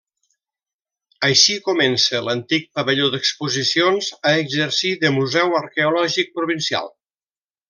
Així 1.27 1.57
comença 1.67 2.21
l'antic 2.29 2.65
pavelló 2.79 3.09
d'exposicions 3.17 4.09
a 4.31 4.35
exercir 4.47 4.95
de 5.05 5.13
Museu 5.19 5.55
Arqueològic 5.63 6.35
Provincial. 6.41 6.91